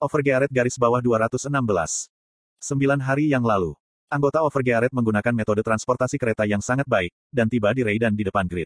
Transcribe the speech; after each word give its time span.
Overgearet 0.00 0.48
garis 0.48 0.80
bawah 0.80 1.04
216. 1.04 1.52
Sembilan 2.56 3.04
hari 3.04 3.28
yang 3.28 3.44
lalu. 3.44 3.76
Anggota 4.08 4.40
Overgearet 4.40 4.88
menggunakan 4.96 5.36
metode 5.36 5.60
transportasi 5.60 6.16
kereta 6.16 6.48
yang 6.48 6.64
sangat 6.64 6.88
baik, 6.88 7.12
dan 7.28 7.52
tiba 7.52 7.68
di 7.76 7.84
Raidan 7.84 8.16
di 8.16 8.24
depan 8.24 8.48
grid. 8.48 8.64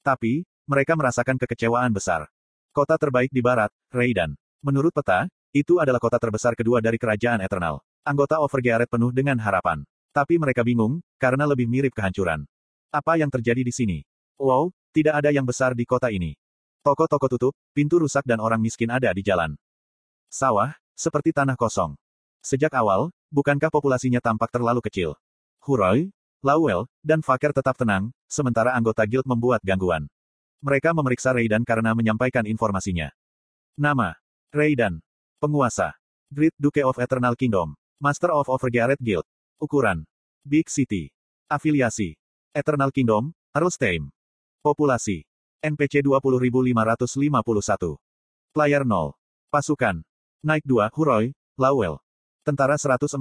Tapi, 0.00 0.40
mereka 0.64 0.96
merasakan 0.96 1.36
kekecewaan 1.36 1.92
besar. 1.92 2.32
Kota 2.72 2.96
terbaik 2.96 3.28
di 3.28 3.44
barat, 3.44 3.68
Raidan. 3.92 4.32
Menurut 4.64 4.96
peta, 4.96 5.28
itu 5.52 5.76
adalah 5.84 6.00
kota 6.00 6.16
terbesar 6.16 6.56
kedua 6.56 6.80
dari 6.80 6.96
kerajaan 6.96 7.44
Eternal. 7.44 7.84
Anggota 8.00 8.40
Overgearet 8.40 8.88
penuh 8.88 9.12
dengan 9.12 9.36
harapan. 9.36 9.84
Tapi 10.16 10.40
mereka 10.40 10.64
bingung, 10.64 11.04
karena 11.20 11.44
lebih 11.44 11.68
mirip 11.68 11.92
kehancuran. 11.92 12.48
Apa 12.88 13.20
yang 13.20 13.28
terjadi 13.28 13.60
di 13.60 13.72
sini? 13.76 13.98
Wow, 14.40 14.72
tidak 14.96 15.20
ada 15.20 15.28
yang 15.28 15.44
besar 15.44 15.76
di 15.76 15.84
kota 15.84 16.08
ini. 16.08 16.40
Toko-toko 16.80 17.28
tutup, 17.28 17.52
pintu 17.76 18.00
rusak 18.00 18.24
dan 18.24 18.40
orang 18.40 18.64
miskin 18.64 18.88
ada 18.88 19.12
di 19.12 19.20
jalan. 19.20 19.60
Sawah, 20.30 20.78
seperti 20.94 21.34
tanah 21.34 21.58
kosong. 21.58 21.98
Sejak 22.38 22.70
awal, 22.78 23.10
bukankah 23.34 23.66
populasinya 23.68 24.22
tampak 24.22 24.54
terlalu 24.54 24.78
kecil? 24.78 25.18
Huroy, 25.66 26.14
Lawel, 26.40 26.88
dan 27.04 27.20
Faker 27.20 27.50
tetap 27.50 27.74
tenang, 27.74 28.14
sementara 28.30 28.72
anggota 28.72 29.04
guild 29.04 29.26
membuat 29.26 29.60
gangguan. 29.60 30.06
Mereka 30.62 30.94
memeriksa 30.94 31.34
Raidan 31.34 31.66
karena 31.66 31.92
menyampaikan 31.98 32.46
informasinya. 32.46 33.10
Nama. 33.74 34.14
Raidan. 34.54 35.02
Penguasa. 35.42 35.98
Great 36.30 36.54
Duke 36.56 36.80
of 36.86 36.96
Eternal 37.02 37.34
Kingdom. 37.34 37.74
Master 37.98 38.30
of 38.30 38.46
Overgearet 38.46 39.02
Guild. 39.02 39.26
Ukuran. 39.58 40.06
Big 40.46 40.70
City. 40.70 41.12
Afiliasi. 41.50 42.14
Eternal 42.54 42.94
Kingdom, 42.94 43.34
Erlstein. 43.50 44.14
Populasi. 44.62 45.26
NPC 45.58 46.06
20.551. 46.06 47.98
Player 48.54 48.82
0. 48.86 49.16
Pasukan. 49.50 50.06
Naik 50.40 50.64
2, 50.64 50.88
Huroy, 50.96 51.36
Lawel. 51.60 52.00
Tentara 52.40 52.80
141. 52.80 53.20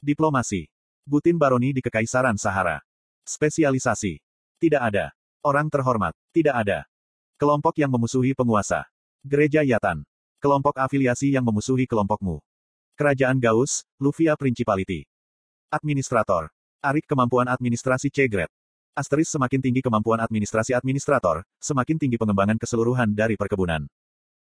Diplomasi. 0.00 0.64
Butin 1.04 1.36
Baroni 1.36 1.76
di 1.76 1.84
Kekaisaran 1.84 2.40
Sahara. 2.40 2.80
Spesialisasi. 3.28 4.16
Tidak 4.56 4.80
ada. 4.80 5.12
Orang 5.44 5.68
terhormat. 5.68 6.16
Tidak 6.32 6.56
ada. 6.56 6.88
Kelompok 7.36 7.76
yang 7.76 7.92
memusuhi 7.92 8.32
penguasa. 8.32 8.88
Gereja 9.20 9.60
Yatan. 9.60 10.08
Kelompok 10.40 10.80
afiliasi 10.80 11.36
yang 11.36 11.44
memusuhi 11.44 11.84
kelompokmu. 11.84 12.40
Kerajaan 12.96 13.36
Gaus, 13.36 13.84
Luvia 14.00 14.40
Principality. 14.40 15.04
Administrator. 15.68 16.48
Arik 16.80 17.04
kemampuan 17.04 17.44
administrasi 17.44 18.08
C-Grade. 18.08 18.48
Asteris 18.96 19.28
semakin 19.28 19.60
tinggi 19.60 19.84
kemampuan 19.84 20.24
administrasi 20.24 20.72
administrator, 20.72 21.44
semakin 21.60 22.00
tinggi 22.00 22.16
pengembangan 22.16 22.56
keseluruhan 22.56 23.12
dari 23.12 23.36
perkebunan. 23.36 23.84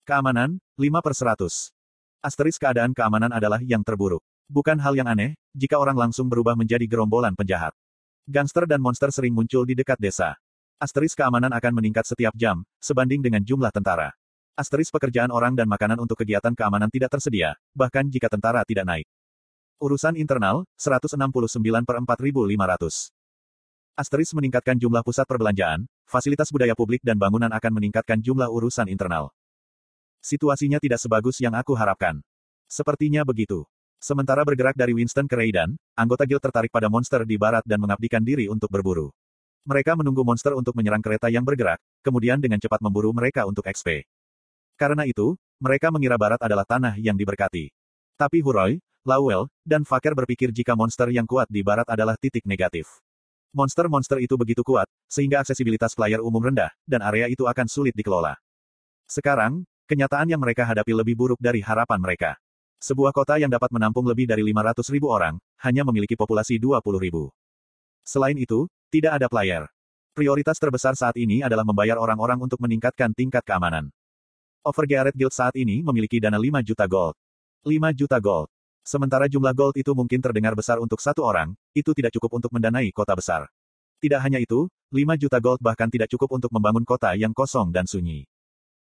Keamanan, 0.08 0.56
5 0.80 1.04
per 1.04 1.12
100. 1.12 1.76
Asteris 2.24 2.56
keadaan 2.56 2.96
keamanan 2.96 3.36
adalah 3.36 3.60
yang 3.60 3.84
terburuk. 3.84 4.24
Bukan 4.48 4.80
hal 4.80 4.96
yang 4.96 5.04
aneh, 5.04 5.36
jika 5.52 5.76
orang 5.76 5.94
langsung 5.94 6.26
berubah 6.26 6.56
menjadi 6.56 6.88
gerombolan 6.88 7.36
penjahat. 7.36 7.76
Gangster 8.24 8.64
dan 8.64 8.80
monster 8.80 9.12
sering 9.12 9.36
muncul 9.36 9.68
di 9.68 9.76
dekat 9.76 10.00
desa. 10.00 10.40
Asteris 10.80 11.12
keamanan 11.12 11.52
akan 11.52 11.72
meningkat 11.76 12.08
setiap 12.08 12.32
jam, 12.32 12.64
sebanding 12.80 13.20
dengan 13.20 13.44
jumlah 13.44 13.68
tentara. 13.68 14.16
Asteris 14.56 14.88
pekerjaan 14.88 15.28
orang 15.28 15.52
dan 15.52 15.68
makanan 15.68 16.00
untuk 16.00 16.16
kegiatan 16.16 16.56
keamanan 16.56 16.88
tidak 16.88 17.12
tersedia, 17.12 17.56
bahkan 17.76 18.08
jika 18.08 18.32
tentara 18.32 18.64
tidak 18.64 18.88
naik. 18.88 19.06
Urusan 19.80 20.16
internal, 20.16 20.64
169 20.80 21.16
per 21.84 21.96
4500. 22.00 23.12
Asteris 24.00 24.32
meningkatkan 24.32 24.80
jumlah 24.80 25.04
pusat 25.04 25.28
perbelanjaan, 25.28 25.84
fasilitas 26.08 26.48
budaya 26.48 26.72
publik 26.72 27.04
dan 27.04 27.20
bangunan 27.20 27.52
akan 27.52 27.72
meningkatkan 27.76 28.20
jumlah 28.24 28.48
urusan 28.48 28.88
internal. 28.88 29.28
Situasinya 30.20 30.76
tidak 30.76 31.00
sebagus 31.00 31.40
yang 31.40 31.56
aku 31.56 31.72
harapkan. 31.72 32.20
Sepertinya 32.68 33.24
begitu. 33.24 33.64
Sementara 34.00 34.44
bergerak 34.44 34.76
dari 34.76 34.92
Winston 34.92 35.28
ke 35.28 35.36
Raidan, 35.36 35.76
anggota 35.96 36.28
guild 36.28 36.44
tertarik 36.44 36.72
pada 36.72 36.92
monster 36.92 37.24
di 37.24 37.40
barat 37.40 37.64
dan 37.64 37.80
mengabdikan 37.80 38.20
diri 38.20 38.48
untuk 38.48 38.68
berburu. 38.68 39.12
Mereka 39.68 39.92
menunggu 39.92 40.24
monster 40.24 40.56
untuk 40.56 40.72
menyerang 40.72 41.04
kereta 41.04 41.28
yang 41.28 41.44
bergerak, 41.44 41.80
kemudian 42.00 42.40
dengan 42.40 42.56
cepat 42.56 42.80
memburu 42.80 43.12
mereka 43.12 43.44
untuk 43.44 43.64
XP. 43.68 44.08
Karena 44.80 45.04
itu, 45.04 45.36
mereka 45.60 45.92
mengira 45.92 46.16
barat 46.16 46.40
adalah 46.40 46.64
tanah 46.64 46.96
yang 46.96 47.12
diberkati. 47.12 47.68
Tapi 48.16 48.40
Huroy, 48.40 48.80
Lawel, 49.04 49.48
dan 49.64 49.84
Faker 49.84 50.16
berpikir 50.16 50.52
jika 50.52 50.72
monster 50.76 51.12
yang 51.12 51.28
kuat 51.28 51.48
di 51.48 51.60
barat 51.60 51.88
adalah 51.88 52.16
titik 52.16 52.44
negatif. 52.48 52.88
Monster-monster 53.52 54.20
itu 54.20 54.36
begitu 54.40 54.60
kuat, 54.64 54.88
sehingga 55.08 55.44
aksesibilitas 55.44 55.92
player 55.92 56.24
umum 56.24 56.40
rendah, 56.40 56.72
dan 56.88 57.04
area 57.04 57.28
itu 57.28 57.44
akan 57.44 57.66
sulit 57.68 57.92
dikelola. 57.92 58.36
Sekarang, 59.10 59.66
kenyataan 59.90 60.30
yang 60.30 60.38
mereka 60.38 60.62
hadapi 60.62 60.94
lebih 60.94 61.18
buruk 61.18 61.42
dari 61.42 61.58
harapan 61.58 61.98
mereka. 61.98 62.38
Sebuah 62.78 63.10
kota 63.10 63.42
yang 63.42 63.50
dapat 63.50 63.74
menampung 63.74 64.06
lebih 64.06 64.30
dari 64.30 64.46
500 64.46 64.86
ribu 64.94 65.10
orang, 65.10 65.42
hanya 65.66 65.82
memiliki 65.82 66.14
populasi 66.14 66.62
20 66.62 66.78
ribu. 67.02 67.34
Selain 68.06 68.38
itu, 68.38 68.70
tidak 68.94 69.18
ada 69.18 69.26
player. 69.26 69.66
Prioritas 70.14 70.56
terbesar 70.62 70.94
saat 70.94 71.18
ini 71.18 71.42
adalah 71.42 71.66
membayar 71.66 71.98
orang-orang 71.98 72.38
untuk 72.38 72.62
meningkatkan 72.62 73.10
tingkat 73.10 73.42
keamanan. 73.42 73.90
Overgearet 74.62 75.12
Guild 75.12 75.34
saat 75.34 75.52
ini 75.58 75.84
memiliki 75.84 76.22
dana 76.22 76.40
5 76.40 76.62
juta 76.62 76.86
gold. 76.86 77.18
5 77.66 77.92
juta 77.92 78.16
gold. 78.16 78.48
Sementara 78.80 79.28
jumlah 79.28 79.52
gold 79.52 79.76
itu 79.76 79.92
mungkin 79.92 80.24
terdengar 80.24 80.56
besar 80.56 80.80
untuk 80.80 81.04
satu 81.04 81.20
orang, 81.20 81.52
itu 81.76 81.92
tidak 81.92 82.16
cukup 82.16 82.40
untuk 82.40 82.50
mendanai 82.56 82.88
kota 82.96 83.12
besar. 83.12 83.44
Tidak 84.00 84.20
hanya 84.24 84.40
itu, 84.40 84.72
5 84.88 85.20
juta 85.20 85.36
gold 85.36 85.60
bahkan 85.60 85.92
tidak 85.92 86.08
cukup 86.08 86.40
untuk 86.40 86.48
membangun 86.48 86.88
kota 86.88 87.12
yang 87.12 87.36
kosong 87.36 87.68
dan 87.68 87.84
sunyi. 87.84 88.24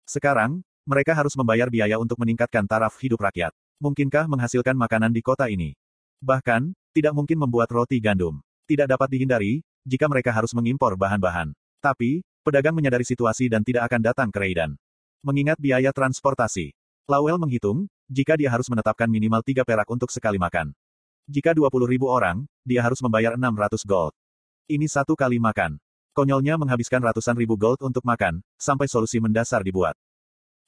Sekarang, 0.04 0.67
mereka 0.88 1.12
harus 1.12 1.36
membayar 1.36 1.68
biaya 1.68 2.00
untuk 2.00 2.16
meningkatkan 2.16 2.64
taraf 2.64 2.96
hidup 3.04 3.20
rakyat. 3.20 3.52
Mungkinkah 3.84 4.24
menghasilkan 4.32 4.72
makanan 4.72 5.12
di 5.12 5.20
kota 5.20 5.52
ini? 5.52 5.76
Bahkan, 6.24 6.72
tidak 6.96 7.12
mungkin 7.12 7.44
membuat 7.44 7.68
roti 7.76 8.00
gandum. 8.00 8.40
Tidak 8.64 8.88
dapat 8.88 9.12
dihindari, 9.12 9.60
jika 9.84 10.08
mereka 10.08 10.32
harus 10.32 10.56
mengimpor 10.56 10.96
bahan-bahan. 10.96 11.52
Tapi, 11.84 12.24
pedagang 12.40 12.72
menyadari 12.72 13.04
situasi 13.04 13.52
dan 13.52 13.68
tidak 13.68 13.92
akan 13.92 14.02
datang 14.02 14.32
ke 14.32 14.40
Raidan. 14.40 14.80
Mengingat 15.22 15.60
biaya 15.60 15.92
transportasi. 15.92 16.72
Lawel 17.06 17.36
menghitung, 17.36 17.92
jika 18.08 18.40
dia 18.40 18.48
harus 18.48 18.72
menetapkan 18.72 19.12
minimal 19.12 19.44
tiga 19.44 19.68
perak 19.68 19.92
untuk 19.92 20.08
sekali 20.08 20.40
makan. 20.40 20.72
Jika 21.28 21.52
20 21.52 21.84
ribu 21.84 22.08
orang, 22.08 22.48
dia 22.64 22.80
harus 22.80 23.04
membayar 23.04 23.36
600 23.36 23.84
gold. 23.84 24.16
Ini 24.72 24.88
satu 24.88 25.20
kali 25.20 25.36
makan. 25.36 25.76
Konyolnya 26.16 26.56
menghabiskan 26.56 27.04
ratusan 27.04 27.36
ribu 27.36 27.60
gold 27.60 27.84
untuk 27.84 28.08
makan, 28.08 28.40
sampai 28.56 28.88
solusi 28.88 29.20
mendasar 29.20 29.62
dibuat. 29.62 30.00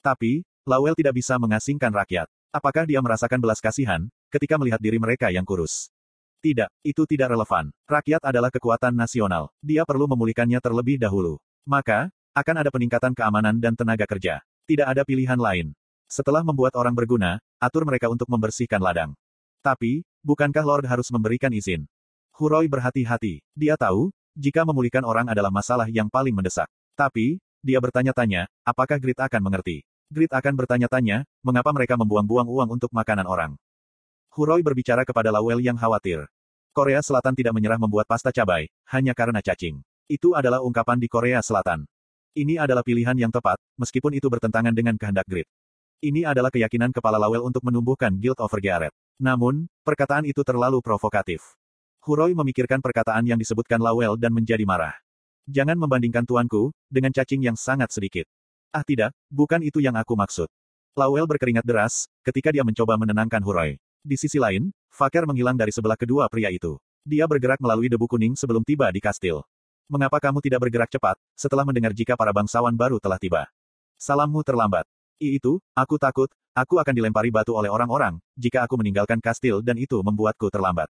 Tapi, 0.00 0.48
Lawel 0.64 0.96
tidak 0.96 1.20
bisa 1.20 1.36
mengasingkan 1.36 1.92
rakyat. 1.92 2.24
Apakah 2.50 2.88
dia 2.88 2.98
merasakan 3.04 3.36
belas 3.36 3.60
kasihan, 3.60 4.08
ketika 4.32 4.56
melihat 4.56 4.80
diri 4.80 4.96
mereka 4.96 5.28
yang 5.28 5.44
kurus? 5.44 5.92
Tidak, 6.40 6.72
itu 6.80 7.04
tidak 7.04 7.36
relevan. 7.36 7.68
Rakyat 7.84 8.24
adalah 8.24 8.48
kekuatan 8.48 8.96
nasional. 8.96 9.52
Dia 9.60 9.84
perlu 9.84 10.08
memulihkannya 10.08 10.56
terlebih 10.56 10.96
dahulu. 10.96 11.36
Maka, 11.68 12.08
akan 12.32 12.56
ada 12.64 12.72
peningkatan 12.72 13.12
keamanan 13.12 13.60
dan 13.60 13.76
tenaga 13.76 14.08
kerja. 14.08 14.40
Tidak 14.64 14.88
ada 14.88 15.04
pilihan 15.04 15.36
lain. 15.36 15.76
Setelah 16.08 16.40
membuat 16.40 16.72
orang 16.80 16.96
berguna, 16.96 17.44
atur 17.60 17.84
mereka 17.84 18.08
untuk 18.08 18.26
membersihkan 18.32 18.80
ladang. 18.80 19.12
Tapi, 19.60 20.00
bukankah 20.24 20.64
Lord 20.64 20.88
harus 20.88 21.12
memberikan 21.12 21.52
izin? 21.52 21.84
Huroy 22.40 22.72
berhati-hati. 22.72 23.44
Dia 23.52 23.76
tahu, 23.76 24.08
jika 24.32 24.64
memulihkan 24.64 25.04
orang 25.04 25.28
adalah 25.28 25.52
masalah 25.52 25.92
yang 25.92 26.08
paling 26.08 26.32
mendesak. 26.32 26.72
Tapi, 26.96 27.36
dia 27.60 27.76
bertanya-tanya, 27.76 28.48
apakah 28.64 28.96
Grit 28.96 29.20
akan 29.20 29.44
mengerti? 29.44 29.84
Grit 30.10 30.34
akan 30.34 30.58
bertanya-tanya, 30.58 31.22
mengapa 31.38 31.70
mereka 31.70 31.94
membuang-buang 31.94 32.50
uang 32.50 32.68
untuk 32.74 32.90
makanan 32.90 33.30
orang. 33.30 33.54
Huroy 34.34 34.58
berbicara 34.58 35.06
kepada 35.06 35.30
Lawel 35.30 35.62
yang 35.62 35.78
khawatir. 35.78 36.26
Korea 36.74 36.98
Selatan 36.98 37.38
tidak 37.38 37.54
menyerah 37.54 37.78
membuat 37.78 38.10
pasta 38.10 38.34
cabai, 38.34 38.66
hanya 38.90 39.14
karena 39.14 39.38
cacing. 39.38 39.78
Itu 40.10 40.34
adalah 40.34 40.66
ungkapan 40.66 40.98
di 40.98 41.06
Korea 41.06 41.38
Selatan. 41.38 41.86
Ini 42.34 42.58
adalah 42.58 42.82
pilihan 42.82 43.14
yang 43.14 43.30
tepat, 43.30 43.62
meskipun 43.78 44.10
itu 44.10 44.26
bertentangan 44.26 44.74
dengan 44.74 44.98
kehendak 44.98 45.30
Grit. 45.30 45.46
Ini 46.02 46.26
adalah 46.26 46.50
keyakinan 46.50 46.90
kepala 46.90 47.14
Lawel 47.14 47.46
untuk 47.46 47.62
menumbuhkan 47.62 48.10
Guild 48.18 48.42
of 48.42 48.50
Garret. 48.58 48.90
Namun, 49.22 49.70
perkataan 49.86 50.26
itu 50.26 50.42
terlalu 50.42 50.82
provokatif. 50.82 51.54
Huroy 52.02 52.34
memikirkan 52.34 52.82
perkataan 52.82 53.22
yang 53.30 53.38
disebutkan 53.38 53.78
Lawel 53.78 54.18
dan 54.18 54.34
menjadi 54.34 54.66
marah. 54.66 54.98
Jangan 55.46 55.78
membandingkan 55.78 56.26
tuanku, 56.26 56.74
dengan 56.90 57.14
cacing 57.14 57.46
yang 57.46 57.54
sangat 57.54 57.94
sedikit. 57.94 58.26
Ah 58.70 58.86
tidak, 58.86 59.10
bukan 59.26 59.66
itu 59.66 59.82
yang 59.82 59.98
aku 59.98 60.14
maksud. 60.14 60.46
Lawel 60.94 61.26
berkeringat 61.26 61.66
deras, 61.66 62.06
ketika 62.22 62.54
dia 62.54 62.62
mencoba 62.62 62.94
menenangkan 62.94 63.42
Huroy. 63.42 63.74
Di 64.06 64.14
sisi 64.14 64.38
lain, 64.38 64.70
Faker 64.94 65.26
menghilang 65.26 65.58
dari 65.58 65.74
sebelah 65.74 65.98
kedua 65.98 66.30
pria 66.30 66.54
itu. 66.54 66.78
Dia 67.02 67.26
bergerak 67.26 67.58
melalui 67.58 67.90
debu 67.90 68.06
kuning 68.06 68.38
sebelum 68.38 68.62
tiba 68.62 68.86
di 68.94 69.02
kastil. 69.02 69.42
Mengapa 69.90 70.22
kamu 70.22 70.38
tidak 70.38 70.62
bergerak 70.62 70.86
cepat, 70.86 71.18
setelah 71.34 71.66
mendengar 71.66 71.90
jika 71.90 72.14
para 72.14 72.30
bangsawan 72.30 72.70
baru 72.78 73.02
telah 73.02 73.18
tiba? 73.18 73.50
Salammu 73.98 74.46
terlambat. 74.46 74.86
I 75.18 75.36
itu, 75.42 75.58
aku 75.74 75.98
takut, 75.98 76.30
aku 76.54 76.78
akan 76.78 76.94
dilempari 76.94 77.34
batu 77.34 77.58
oleh 77.58 77.68
orang-orang, 77.68 78.22
jika 78.38 78.62
aku 78.64 78.78
meninggalkan 78.78 79.18
kastil 79.18 79.66
dan 79.66 79.76
itu 79.76 79.98
membuatku 79.98 80.46
terlambat. 80.46 80.86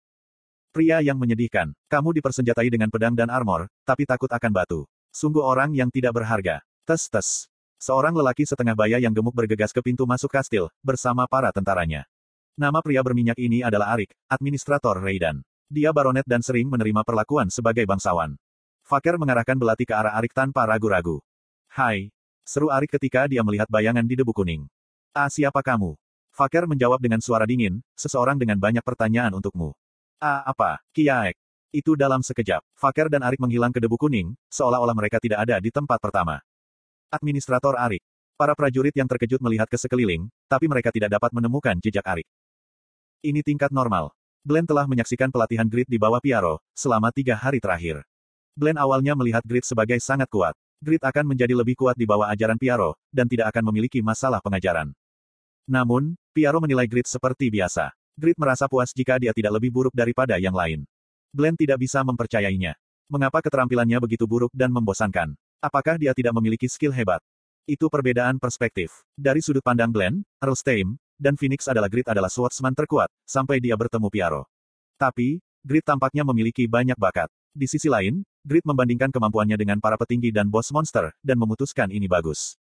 Pria 0.70 1.02
yang 1.02 1.18
menyedihkan, 1.18 1.74
kamu 1.90 2.14
dipersenjatai 2.22 2.70
dengan 2.70 2.92
pedang 2.94 3.18
dan 3.18 3.26
armor, 3.26 3.66
tapi 3.82 4.06
takut 4.06 4.30
akan 4.30 4.52
batu. 4.54 4.86
Sungguh 5.10 5.42
orang 5.42 5.74
yang 5.74 5.90
tidak 5.90 6.14
berharga. 6.14 6.62
Tes 6.86 7.10
tes. 7.10 7.49
Seorang 7.80 8.12
lelaki 8.12 8.44
setengah 8.44 8.76
baya 8.76 9.00
yang 9.00 9.16
gemuk 9.16 9.32
bergegas 9.32 9.72
ke 9.72 9.80
pintu 9.80 10.04
masuk 10.04 10.28
kastil, 10.28 10.68
bersama 10.84 11.24
para 11.24 11.48
tentaranya. 11.48 12.04
Nama 12.52 12.76
pria 12.84 13.00
berminyak 13.00 13.40
ini 13.40 13.64
adalah 13.64 13.96
Arik, 13.96 14.12
administrator 14.28 15.00
Raidan. 15.00 15.40
Dia 15.64 15.88
baronet 15.88 16.28
dan 16.28 16.44
sering 16.44 16.68
menerima 16.68 17.00
perlakuan 17.08 17.48
sebagai 17.48 17.88
bangsawan. 17.88 18.36
Faker 18.84 19.16
mengarahkan 19.16 19.56
belati 19.56 19.88
ke 19.88 19.96
arah 19.96 20.12
Arik 20.12 20.36
tanpa 20.36 20.68
ragu-ragu. 20.68 21.24
Hai. 21.72 22.12
Seru 22.44 22.68
Arik 22.68 23.00
ketika 23.00 23.24
dia 23.24 23.40
melihat 23.40 23.72
bayangan 23.72 24.04
di 24.04 24.12
debu 24.12 24.36
kuning. 24.36 24.68
Ah 25.16 25.32
siapa 25.32 25.64
kamu? 25.64 25.96
Faker 26.36 26.68
menjawab 26.68 27.00
dengan 27.00 27.24
suara 27.24 27.48
dingin, 27.48 27.80
seseorang 27.96 28.36
dengan 28.36 28.60
banyak 28.60 28.84
pertanyaan 28.84 29.32
untukmu. 29.32 29.72
Ah 30.20 30.44
apa, 30.44 30.84
Kiaek. 30.92 31.40
Itu 31.72 31.96
dalam 31.96 32.20
sekejap, 32.20 32.60
Faker 32.76 33.08
dan 33.08 33.24
Arik 33.24 33.40
menghilang 33.40 33.72
ke 33.72 33.80
debu 33.80 33.96
kuning, 33.96 34.36
seolah-olah 34.52 34.92
mereka 34.92 35.16
tidak 35.16 35.48
ada 35.48 35.56
di 35.64 35.72
tempat 35.72 35.96
pertama. 35.96 36.44
Administrator 37.10 37.74
Arik. 37.74 38.06
Para 38.38 38.54
prajurit 38.54 38.94
yang 38.94 39.10
terkejut 39.10 39.42
melihat 39.42 39.66
ke 39.66 39.74
sekeliling, 39.74 40.30
tapi 40.46 40.70
mereka 40.70 40.94
tidak 40.94 41.10
dapat 41.10 41.34
menemukan 41.34 41.74
jejak 41.82 42.06
Arik. 42.06 42.28
Ini 43.20 43.42
tingkat 43.42 43.74
normal. 43.74 44.14
Glenn 44.46 44.64
telah 44.64 44.86
menyaksikan 44.86 45.28
pelatihan 45.28 45.66
Grit 45.66 45.90
di 45.90 45.98
bawah 45.98 46.22
Piaro, 46.22 46.62
selama 46.72 47.10
tiga 47.10 47.34
hari 47.34 47.58
terakhir. 47.58 48.06
Glenn 48.54 48.78
awalnya 48.78 49.18
melihat 49.18 49.42
Grit 49.42 49.66
sebagai 49.66 49.98
sangat 49.98 50.30
kuat. 50.30 50.54
Grit 50.80 51.02
akan 51.02 51.34
menjadi 51.34 51.52
lebih 51.52 51.76
kuat 51.76 51.98
di 51.98 52.06
bawah 52.06 52.30
ajaran 52.30 52.56
Piaro, 52.56 52.96
dan 53.12 53.26
tidak 53.26 53.52
akan 53.52 53.68
memiliki 53.74 54.00
masalah 54.00 54.40
pengajaran. 54.40 54.94
Namun, 55.66 56.14
Piaro 56.32 56.62
menilai 56.62 56.86
Grit 56.86 57.10
seperti 57.10 57.50
biasa. 57.50 57.92
Grit 58.14 58.38
merasa 58.38 58.70
puas 58.70 58.94
jika 58.94 59.18
dia 59.18 59.34
tidak 59.34 59.58
lebih 59.58 59.74
buruk 59.74 59.92
daripada 59.92 60.38
yang 60.38 60.54
lain. 60.54 60.86
Glenn 61.34 61.58
tidak 61.58 61.82
bisa 61.82 62.06
mempercayainya. 62.06 62.78
Mengapa 63.10 63.42
keterampilannya 63.42 63.98
begitu 63.98 64.24
buruk 64.30 64.54
dan 64.54 64.70
membosankan? 64.70 65.34
Apakah 65.60 66.00
dia 66.00 66.16
tidak 66.16 66.32
memiliki 66.40 66.64
skill 66.72 66.88
hebat? 66.88 67.20
Itu 67.68 67.92
perbedaan 67.92 68.40
perspektif. 68.40 69.04
Dari 69.12 69.44
sudut 69.44 69.60
pandang 69.60 69.92
Glenn, 69.92 70.24
Earl 70.40 70.56
Stein, 70.56 70.96
dan 71.20 71.36
Phoenix 71.36 71.68
adalah 71.68 71.92
Grit 71.92 72.08
adalah 72.08 72.32
swordsman 72.32 72.72
terkuat, 72.72 73.12
sampai 73.28 73.60
dia 73.60 73.76
bertemu 73.76 74.08
Piaro. 74.08 74.48
Tapi, 74.96 75.36
Grit 75.60 75.84
tampaknya 75.84 76.24
memiliki 76.24 76.64
banyak 76.64 76.96
bakat. 76.96 77.28
Di 77.52 77.68
sisi 77.68 77.92
lain, 77.92 78.24
Grit 78.40 78.64
membandingkan 78.64 79.12
kemampuannya 79.12 79.60
dengan 79.60 79.84
para 79.84 80.00
petinggi 80.00 80.32
dan 80.32 80.48
bos 80.48 80.72
monster, 80.72 81.12
dan 81.20 81.36
memutuskan 81.36 81.92
ini 81.92 82.08
bagus. 82.08 82.56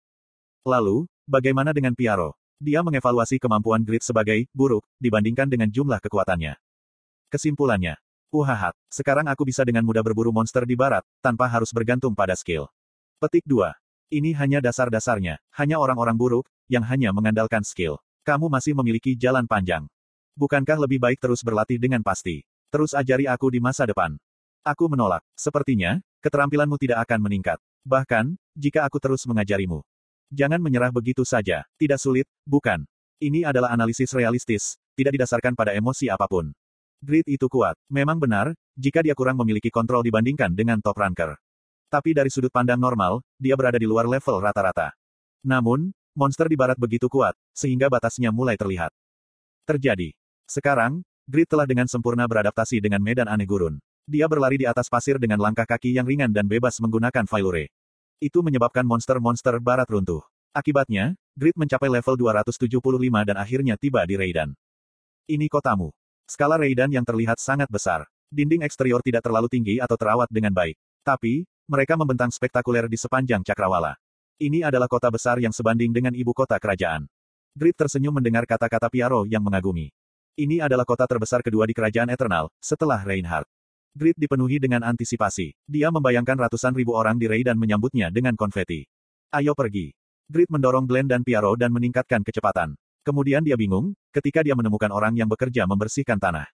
Lalu, 0.66 1.06
bagaimana 1.22 1.70
dengan 1.70 1.94
Piaro? 1.94 2.34
Dia 2.58 2.82
mengevaluasi 2.82 3.38
kemampuan 3.38 3.86
Grit 3.86 4.02
sebagai 4.02 4.50
buruk, 4.50 4.82
dibandingkan 4.98 5.46
dengan 5.46 5.70
jumlah 5.70 6.02
kekuatannya. 6.02 6.58
Kesimpulannya, 7.30 7.94
Uhahat, 8.28 8.76
sekarang 8.92 9.24
aku 9.24 9.48
bisa 9.48 9.64
dengan 9.64 9.80
mudah 9.86 10.04
berburu 10.04 10.28
monster 10.34 10.68
di 10.68 10.76
barat, 10.76 11.00
tanpa 11.24 11.48
harus 11.48 11.72
bergantung 11.72 12.12
pada 12.12 12.36
skill. 12.36 12.68
Petik 13.18 13.42
2. 13.50 13.74
Ini 14.14 14.30
hanya 14.38 14.62
dasar-dasarnya, 14.62 15.42
hanya 15.58 15.82
orang-orang 15.82 16.14
buruk, 16.14 16.46
yang 16.70 16.86
hanya 16.86 17.10
mengandalkan 17.10 17.66
skill. 17.66 17.98
Kamu 18.22 18.46
masih 18.46 18.78
memiliki 18.78 19.18
jalan 19.18 19.42
panjang. 19.42 19.90
Bukankah 20.38 20.78
lebih 20.78 21.02
baik 21.02 21.18
terus 21.18 21.42
berlatih 21.42 21.82
dengan 21.82 21.98
pasti? 21.98 22.46
Terus 22.70 22.94
ajari 22.94 23.26
aku 23.26 23.50
di 23.50 23.58
masa 23.58 23.90
depan. 23.90 24.14
Aku 24.62 24.86
menolak. 24.86 25.26
Sepertinya, 25.34 25.98
keterampilanmu 26.22 26.78
tidak 26.78 27.10
akan 27.10 27.18
meningkat. 27.26 27.58
Bahkan, 27.82 28.38
jika 28.54 28.86
aku 28.86 29.02
terus 29.02 29.26
mengajarimu. 29.26 29.82
Jangan 30.30 30.62
menyerah 30.62 30.94
begitu 30.94 31.26
saja. 31.26 31.66
Tidak 31.74 31.98
sulit, 31.98 32.30
bukan? 32.46 32.86
Ini 33.18 33.50
adalah 33.50 33.74
analisis 33.74 34.14
realistis, 34.14 34.78
tidak 34.94 35.18
didasarkan 35.18 35.58
pada 35.58 35.74
emosi 35.74 36.06
apa 36.06 36.30
pun. 36.30 36.54
Grit 37.02 37.26
itu 37.26 37.50
kuat. 37.50 37.74
Memang 37.90 38.22
benar, 38.22 38.54
jika 38.78 39.02
dia 39.02 39.18
kurang 39.18 39.42
memiliki 39.42 39.74
kontrol 39.74 40.06
dibandingkan 40.06 40.54
dengan 40.54 40.78
top 40.78 41.02
ranker. 41.02 41.34
Tapi 41.88 42.12
dari 42.12 42.28
sudut 42.28 42.52
pandang 42.52 42.76
normal, 42.76 43.24
dia 43.40 43.56
berada 43.56 43.80
di 43.80 43.88
luar 43.88 44.04
level 44.04 44.44
rata-rata. 44.44 44.92
Namun, 45.40 45.92
Monster 46.18 46.50
di 46.50 46.58
barat 46.58 46.74
begitu 46.74 47.06
kuat, 47.06 47.38
sehingga 47.54 47.86
batasnya 47.86 48.34
mulai 48.34 48.58
terlihat. 48.58 48.90
Terjadi. 49.62 50.10
Sekarang, 50.50 51.06
Grid 51.30 51.46
telah 51.46 51.62
dengan 51.62 51.86
sempurna 51.86 52.26
beradaptasi 52.26 52.82
dengan 52.82 52.98
medan 52.98 53.30
aneh 53.30 53.46
gurun. 53.46 53.78
Dia 54.02 54.26
berlari 54.26 54.58
di 54.58 54.66
atas 54.66 54.90
pasir 54.90 55.14
dengan 55.22 55.38
langkah 55.38 55.62
kaki 55.62 55.94
yang 55.94 56.08
ringan 56.08 56.34
dan 56.34 56.50
bebas 56.50 56.82
menggunakan 56.82 57.22
Failure. 57.22 57.70
Itu 58.18 58.42
menyebabkan 58.42 58.82
monster-monster 58.82 59.62
barat 59.62 59.86
runtuh. 59.86 60.26
Akibatnya, 60.50 61.14
Grid 61.38 61.54
mencapai 61.54 61.86
level 61.86 62.18
275 62.18 63.22
dan 63.22 63.36
akhirnya 63.38 63.78
tiba 63.78 64.02
di 64.02 64.18
Raidan. 64.18 64.58
Ini 65.30 65.46
kotamu. 65.46 65.94
Skala 66.26 66.58
Raidan 66.58 66.90
yang 66.90 67.06
terlihat 67.06 67.38
sangat 67.38 67.70
besar. 67.70 68.10
Dinding 68.26 68.66
eksterior 68.66 69.06
tidak 69.06 69.22
terlalu 69.22 69.46
tinggi 69.46 69.78
atau 69.78 69.94
terawat 69.94 70.26
dengan 70.34 70.50
baik. 70.50 70.74
Tapi, 71.06 71.46
mereka 71.68 72.00
membentang 72.00 72.32
spektakuler 72.32 72.88
di 72.88 72.96
sepanjang 72.96 73.44
cakrawala. 73.44 73.94
Ini 74.40 74.64
adalah 74.64 74.88
kota 74.88 75.12
besar 75.12 75.36
yang 75.36 75.52
sebanding 75.52 75.92
dengan 75.92 76.16
ibu 76.16 76.32
kota 76.32 76.56
kerajaan. 76.56 77.04
Grit 77.52 77.76
tersenyum 77.76 78.16
mendengar 78.16 78.48
kata-kata 78.48 78.88
Piaro 78.88 79.28
yang 79.28 79.44
mengagumi. 79.44 79.92
Ini 80.38 80.64
adalah 80.64 80.88
kota 80.88 81.04
terbesar 81.04 81.44
kedua 81.44 81.68
di 81.68 81.76
kerajaan 81.76 82.08
Eternal, 82.08 82.48
setelah 82.62 83.04
Reinhardt. 83.04 83.50
Grit 83.92 84.16
dipenuhi 84.16 84.56
dengan 84.62 84.86
antisipasi. 84.86 85.52
Dia 85.66 85.92
membayangkan 85.92 86.38
ratusan 86.48 86.72
ribu 86.72 86.94
orang 86.94 87.18
di 87.18 87.28
Raidan 87.28 87.58
menyambutnya 87.58 88.08
dengan 88.08 88.38
konfeti. 88.38 88.86
Ayo 89.28 89.52
pergi. 89.52 89.92
Grit 90.30 90.48
mendorong 90.48 90.86
Glenn 90.88 91.10
dan 91.10 91.26
Piaro 91.26 91.52
dan 91.58 91.74
meningkatkan 91.74 92.24
kecepatan. 92.24 92.78
Kemudian 93.02 93.42
dia 93.42 93.58
bingung, 93.58 93.92
ketika 94.14 94.40
dia 94.46 94.54
menemukan 94.54 94.88
orang 94.94 95.18
yang 95.18 95.26
bekerja 95.26 95.66
membersihkan 95.66 96.16
tanah. 96.16 96.46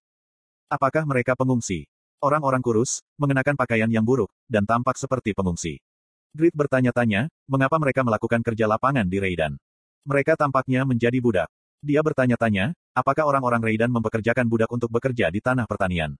Apakah 0.72 1.04
mereka 1.04 1.36
pengungsi? 1.36 1.84
Orang-orang 2.24 2.64
kurus, 2.64 3.04
mengenakan 3.20 3.52
pakaian 3.52 3.92
yang 3.92 4.00
buruk, 4.00 4.32
dan 4.48 4.64
tampak 4.64 4.96
seperti 4.96 5.36
pengungsi. 5.36 5.84
Grit 6.32 6.56
bertanya-tanya, 6.56 7.28
mengapa 7.44 7.76
mereka 7.76 8.00
melakukan 8.00 8.40
kerja 8.40 8.64
lapangan 8.64 9.04
di 9.04 9.20
Raidan. 9.20 9.60
Mereka 10.08 10.32
tampaknya 10.40 10.88
menjadi 10.88 11.20
budak. 11.20 11.52
Dia 11.84 12.00
bertanya-tanya, 12.00 12.72
apakah 12.96 13.28
orang-orang 13.28 13.60
Raidan 13.60 13.92
mempekerjakan 13.92 14.48
budak 14.48 14.72
untuk 14.72 14.88
bekerja 14.88 15.28
di 15.28 15.44
tanah 15.44 15.68
pertanian. 15.68 16.16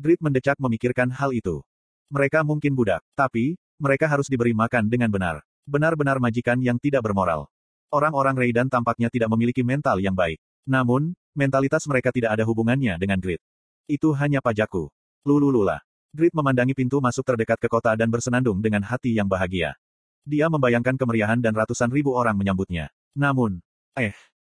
Grit 0.00 0.24
mendecak 0.24 0.56
memikirkan 0.56 1.12
hal 1.12 1.36
itu. 1.36 1.60
Mereka 2.08 2.48
mungkin 2.48 2.72
budak, 2.72 3.04
tapi, 3.12 3.60
mereka 3.76 4.08
harus 4.08 4.32
diberi 4.32 4.56
makan 4.56 4.88
dengan 4.88 5.12
benar. 5.12 5.44
Benar-benar 5.68 6.16
majikan 6.16 6.64
yang 6.64 6.80
tidak 6.80 7.04
bermoral. 7.04 7.44
Orang-orang 7.92 8.40
Raidan 8.40 8.72
tampaknya 8.72 9.12
tidak 9.12 9.28
memiliki 9.28 9.60
mental 9.60 10.00
yang 10.00 10.16
baik. 10.16 10.40
Namun, 10.64 11.12
mentalitas 11.36 11.84
mereka 11.84 12.08
tidak 12.08 12.40
ada 12.40 12.48
hubungannya 12.48 12.96
dengan 12.96 13.20
Grit. 13.20 13.44
Itu 13.84 14.16
hanya 14.16 14.40
pajakku. 14.40 14.88
Lululula. 15.22 15.78
Grit 16.10 16.34
memandangi 16.34 16.74
pintu 16.74 16.98
masuk 16.98 17.22
terdekat 17.22 17.56
ke 17.56 17.70
kota 17.70 17.94
dan 17.94 18.10
bersenandung 18.10 18.58
dengan 18.58 18.82
hati 18.82 19.14
yang 19.14 19.30
bahagia. 19.30 19.78
Dia 20.26 20.50
membayangkan 20.50 20.98
kemeriahan 20.98 21.38
dan 21.38 21.54
ratusan 21.54 21.88
ribu 21.94 22.12
orang 22.18 22.34
menyambutnya. 22.34 22.90
Namun, 23.14 23.62
eh, 23.94 24.14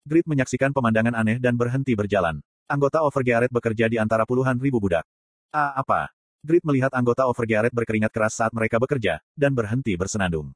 Grit 0.06 0.26
menyaksikan 0.26 0.70
pemandangan 0.70 1.14
aneh 1.18 1.42
dan 1.42 1.54
berhenti 1.54 1.94
berjalan. 1.94 2.42
Anggota 2.70 3.02
Overgearet 3.02 3.50
bekerja 3.50 3.90
di 3.90 3.98
antara 3.98 4.22
puluhan 4.22 4.58
ribu 4.58 4.78
budak. 4.78 5.06
Ah, 5.50 5.76
apa? 5.76 6.08
Grit 6.42 6.62
melihat 6.62 6.90
anggota 6.94 7.26
Overgearet 7.26 7.70
berkeringat 7.70 8.10
keras 8.10 8.38
saat 8.38 8.50
mereka 8.50 8.78
bekerja, 8.82 9.22
dan 9.34 9.54
berhenti 9.54 9.94
bersenandung. 9.94 10.50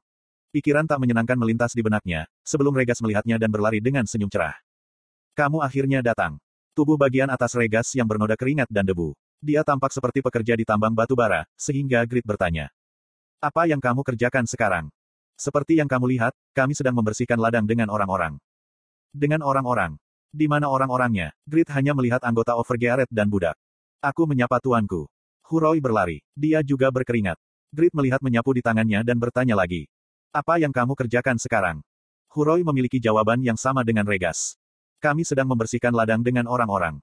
Pikiran 0.51 0.87
tak 0.87 1.03
menyenangkan 1.03 1.35
melintas 1.35 1.75
di 1.75 1.83
benaknya, 1.83 2.27
sebelum 2.47 2.71
Regas 2.71 3.03
melihatnya 3.03 3.35
dan 3.35 3.51
berlari 3.51 3.83
dengan 3.83 4.07
senyum 4.07 4.31
cerah. 4.31 4.55
Kamu 5.35 5.59
akhirnya 5.59 5.99
datang. 5.99 6.39
Tubuh 6.73 6.95
bagian 6.95 7.27
atas 7.27 7.53
Regas 7.53 7.91
yang 7.93 8.07
bernoda 8.07 8.33
keringat 8.39 8.71
dan 8.71 8.87
debu. 8.87 9.11
Dia 9.37 9.61
tampak 9.61 9.93
seperti 9.93 10.25
pekerja 10.25 10.57
di 10.57 10.65
tambang 10.65 10.97
batu 10.97 11.13
bara, 11.13 11.45
sehingga 11.53 12.01
Grit 12.09 12.25
bertanya. 12.25 12.73
Apa 13.37 13.69
yang 13.69 13.77
kamu 13.77 14.01
kerjakan 14.01 14.49
sekarang? 14.49 14.89
Seperti 15.37 15.77
yang 15.77 15.85
kamu 15.85 16.17
lihat, 16.17 16.33
kami 16.57 16.73
sedang 16.73 16.97
membersihkan 16.97 17.37
ladang 17.37 17.69
dengan 17.69 17.93
orang-orang. 17.93 18.41
Dengan 19.13 19.45
orang-orang. 19.45 19.93
Di 20.33 20.49
mana 20.49 20.73
orang-orangnya? 20.73 21.37
Grit 21.45 21.69
hanya 21.69 21.93
melihat 21.93 22.25
anggota 22.25 22.57
Overgearet 22.57 23.05
dan 23.13 23.29
budak. 23.29 23.53
Aku 24.01 24.25
menyapa 24.25 24.57
tuanku. 24.57 25.05
Huroi 25.45 25.77
berlari. 25.77 26.25
Dia 26.33 26.65
juga 26.65 26.89
berkeringat. 26.89 27.37
Grit 27.69 27.93
melihat 27.93 28.19
menyapu 28.25 28.57
di 28.57 28.65
tangannya 28.65 29.05
dan 29.05 29.21
bertanya 29.21 29.53
lagi. 29.53 29.85
Apa 30.33 30.57
yang 30.57 30.73
kamu 30.73 30.97
kerjakan 30.97 31.37
sekarang? 31.37 31.85
Huroi 32.33 32.65
memiliki 32.65 32.97
jawaban 32.97 33.39
yang 33.45 33.55
sama 33.55 33.85
dengan 33.85 34.09
Regas. 34.09 34.57
Kami 34.97 35.21
sedang 35.21 35.45
membersihkan 35.45 35.93
ladang 35.93 36.25
dengan 36.25 36.49
orang-orang. 36.49 36.97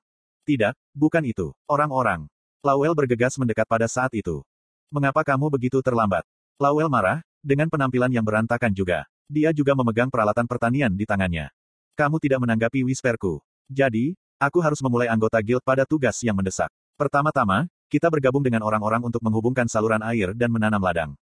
Tidak, 0.44 0.76
bukan 0.92 1.24
itu. 1.24 1.56
Orang-orang. 1.64 2.28
Lawel 2.60 2.92
bergegas 2.92 3.40
mendekat 3.40 3.64
pada 3.64 3.88
saat 3.88 4.12
itu. 4.12 4.44
Mengapa 4.92 5.24
kamu 5.24 5.48
begitu 5.48 5.80
terlambat? 5.80 6.20
Lawel 6.60 6.92
marah, 6.92 7.24
dengan 7.40 7.72
penampilan 7.72 8.12
yang 8.12 8.24
berantakan 8.24 8.72
juga. 8.76 9.08
Dia 9.24 9.56
juga 9.56 9.72
memegang 9.72 10.12
peralatan 10.12 10.44
pertanian 10.44 10.92
di 10.92 11.08
tangannya. 11.08 11.48
Kamu 11.96 12.20
tidak 12.20 12.44
menanggapi 12.44 12.84
whisperku. 12.84 13.40
Jadi, 13.72 14.12
aku 14.36 14.60
harus 14.60 14.84
memulai 14.84 15.08
anggota 15.08 15.40
guild 15.40 15.64
pada 15.64 15.88
tugas 15.88 16.20
yang 16.20 16.36
mendesak. 16.36 16.68
Pertama-tama, 17.00 17.64
kita 17.88 18.12
bergabung 18.12 18.44
dengan 18.44 18.60
orang-orang 18.68 19.00
untuk 19.00 19.24
menghubungkan 19.24 19.64
saluran 19.64 20.04
air 20.04 20.36
dan 20.36 20.52
menanam 20.52 20.84
ladang. 20.84 21.16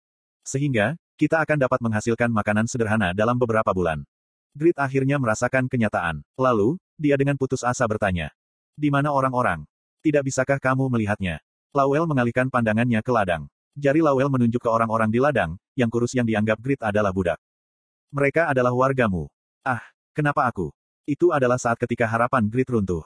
Sehingga, 0.48 0.96
kita 1.20 1.44
akan 1.44 1.60
dapat 1.60 1.84
menghasilkan 1.84 2.32
makanan 2.32 2.72
sederhana 2.72 3.12
dalam 3.12 3.36
beberapa 3.36 3.76
bulan. 3.76 4.08
Grit 4.56 4.80
akhirnya 4.80 5.20
merasakan 5.20 5.68
kenyataan. 5.68 6.24
Lalu, 6.40 6.80
dia 6.96 7.20
dengan 7.20 7.36
putus 7.36 7.68
asa 7.68 7.84
bertanya. 7.84 8.32
Di 8.76 8.90
mana 8.94 9.10
orang-orang? 9.14 9.66
Tidak 10.04 10.22
bisakah 10.22 10.60
kamu 10.60 10.90
melihatnya? 10.92 11.42
Lawel 11.74 12.10
mengalihkan 12.10 12.50
pandangannya 12.50 13.02
ke 13.06 13.12
ladang. 13.14 13.46
Jari 13.78 14.02
Lawel 14.02 14.28
menunjuk 14.28 14.60
ke 14.60 14.70
orang-orang 14.70 15.14
di 15.14 15.22
ladang, 15.22 15.56
yang 15.78 15.88
kurus 15.88 16.18
yang 16.18 16.26
dianggap 16.26 16.58
Grit 16.60 16.82
adalah 16.82 17.14
budak. 17.14 17.40
Mereka 18.10 18.50
adalah 18.50 18.74
wargamu. 18.74 19.30
Ah, 19.62 19.86
kenapa 20.18 20.50
aku? 20.50 20.74
Itu 21.06 21.30
adalah 21.30 21.62
saat 21.62 21.78
ketika 21.78 22.10
harapan 22.10 22.50
Grid 22.50 22.70
runtuh. 22.70 23.06